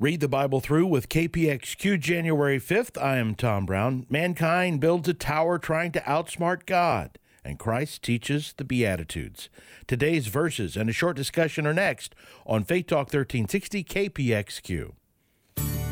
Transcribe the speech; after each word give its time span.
Read 0.00 0.20
the 0.20 0.28
Bible 0.28 0.60
through 0.60 0.86
with 0.86 1.10
KPXQ 1.10 2.00
January 2.00 2.58
5th. 2.58 2.98
I 2.98 3.18
am 3.18 3.34
Tom 3.34 3.66
Brown. 3.66 4.06
Mankind 4.08 4.80
builds 4.80 5.06
a 5.10 5.12
tower 5.12 5.58
trying 5.58 5.92
to 5.92 6.00
outsmart 6.00 6.64
God, 6.64 7.18
and 7.44 7.58
Christ 7.58 8.02
teaches 8.02 8.54
the 8.56 8.64
Beatitudes. 8.64 9.50
Today's 9.86 10.28
verses 10.28 10.74
and 10.74 10.88
a 10.88 10.94
short 10.94 11.16
discussion 11.16 11.66
are 11.66 11.74
next 11.74 12.14
on 12.46 12.64
Faith 12.64 12.86
Talk 12.86 13.12
1360 13.12 13.84
KPXQ. 13.84 14.92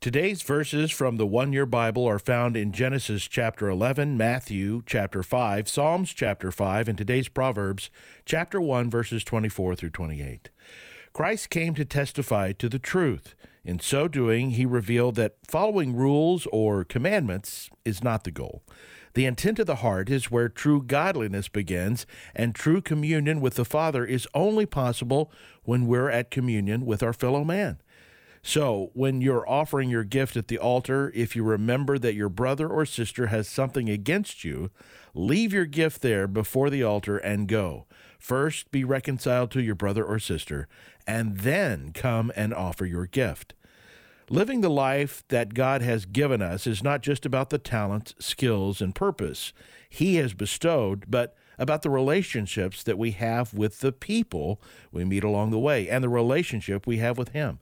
Today's 0.00 0.42
verses 0.42 0.92
from 0.92 1.16
the 1.16 1.26
One 1.26 1.52
Year 1.52 1.66
Bible 1.66 2.06
are 2.06 2.20
found 2.20 2.56
in 2.56 2.70
Genesis 2.70 3.26
chapter 3.26 3.68
11, 3.68 4.16
Matthew 4.16 4.80
chapter 4.86 5.24
5, 5.24 5.68
Psalms 5.68 6.12
chapter 6.12 6.52
5, 6.52 6.86
and 6.86 6.96
today's 6.96 7.28
Proverbs 7.28 7.90
chapter 8.24 8.60
1, 8.60 8.88
verses 8.88 9.24
24 9.24 9.74
through 9.74 9.90
28. 9.90 10.50
Christ 11.12 11.50
came 11.50 11.74
to 11.74 11.84
testify 11.84 12.52
to 12.52 12.68
the 12.68 12.78
truth. 12.78 13.34
In 13.64 13.80
so 13.80 14.06
doing, 14.06 14.50
he 14.50 14.64
revealed 14.64 15.16
that 15.16 15.38
following 15.48 15.96
rules 15.96 16.46
or 16.52 16.84
commandments 16.84 17.68
is 17.84 18.04
not 18.04 18.22
the 18.22 18.30
goal. 18.30 18.62
The 19.14 19.26
intent 19.26 19.58
of 19.58 19.66
the 19.66 19.76
heart 19.76 20.10
is 20.10 20.30
where 20.30 20.48
true 20.48 20.80
godliness 20.80 21.48
begins, 21.48 22.06
and 22.36 22.54
true 22.54 22.80
communion 22.80 23.40
with 23.40 23.56
the 23.56 23.64
Father 23.64 24.04
is 24.04 24.28
only 24.32 24.64
possible 24.64 25.32
when 25.64 25.88
we're 25.88 26.08
at 26.08 26.30
communion 26.30 26.86
with 26.86 27.02
our 27.02 27.12
fellow 27.12 27.42
man. 27.42 27.78
So, 28.42 28.90
when 28.94 29.20
you're 29.20 29.48
offering 29.48 29.90
your 29.90 30.04
gift 30.04 30.36
at 30.36 30.48
the 30.48 30.58
altar, 30.58 31.12
if 31.14 31.34
you 31.34 31.42
remember 31.42 31.98
that 31.98 32.14
your 32.14 32.28
brother 32.28 32.68
or 32.68 32.86
sister 32.86 33.26
has 33.26 33.48
something 33.48 33.88
against 33.88 34.44
you, 34.44 34.70
leave 35.14 35.52
your 35.52 35.66
gift 35.66 36.02
there 36.02 36.26
before 36.26 36.70
the 36.70 36.82
altar 36.82 37.18
and 37.18 37.48
go. 37.48 37.86
First, 38.18 38.70
be 38.70 38.84
reconciled 38.84 39.50
to 39.52 39.62
your 39.62 39.74
brother 39.74 40.04
or 40.04 40.18
sister, 40.18 40.68
and 41.06 41.38
then 41.38 41.92
come 41.92 42.32
and 42.36 42.54
offer 42.54 42.86
your 42.86 43.06
gift. 43.06 43.54
Living 44.30 44.60
the 44.60 44.68
life 44.68 45.24
that 45.28 45.54
God 45.54 45.80
has 45.80 46.04
given 46.04 46.42
us 46.42 46.66
is 46.66 46.82
not 46.82 47.00
just 47.00 47.24
about 47.24 47.48
the 47.50 47.58
talents, 47.58 48.14
skills, 48.18 48.82
and 48.82 48.94
purpose 48.94 49.52
He 49.88 50.16
has 50.16 50.34
bestowed, 50.34 51.06
but 51.08 51.34
about 51.58 51.82
the 51.82 51.90
relationships 51.90 52.82
that 52.82 52.98
we 52.98 53.12
have 53.12 53.54
with 53.54 53.80
the 53.80 53.90
people 53.90 54.60
we 54.92 55.04
meet 55.04 55.24
along 55.24 55.50
the 55.50 55.58
way 55.58 55.88
and 55.88 56.04
the 56.04 56.08
relationship 56.08 56.86
we 56.86 56.98
have 56.98 57.16
with 57.16 57.30
Him. 57.30 57.58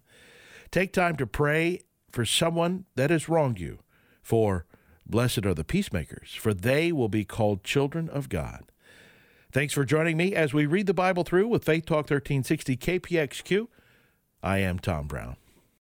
Take 0.76 0.92
time 0.92 1.16
to 1.16 1.26
pray 1.26 1.80
for 2.12 2.26
someone 2.26 2.84
that 2.96 3.08
has 3.08 3.30
wronged 3.30 3.58
you, 3.58 3.78
for 4.22 4.66
blessed 5.06 5.46
are 5.46 5.54
the 5.54 5.64
peacemakers, 5.64 6.34
for 6.34 6.52
they 6.52 6.92
will 6.92 7.08
be 7.08 7.24
called 7.24 7.64
children 7.64 8.10
of 8.10 8.28
God. 8.28 8.70
Thanks 9.50 9.72
for 9.72 9.86
joining 9.86 10.18
me 10.18 10.34
as 10.34 10.52
we 10.52 10.66
read 10.66 10.86
the 10.86 10.92
Bible 10.92 11.24
through 11.24 11.48
with 11.48 11.64
Faith 11.64 11.86
Talk 11.86 12.10
1360 12.10 12.76
KPXQ. 12.76 13.68
I 14.42 14.58
am 14.58 14.78
Tom 14.78 15.06
Brown. 15.06 15.36